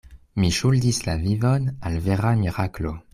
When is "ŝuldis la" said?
0.59-1.15